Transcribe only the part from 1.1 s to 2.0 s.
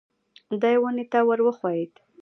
ته ور وښوېد.